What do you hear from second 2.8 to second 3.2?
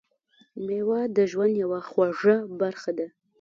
ده.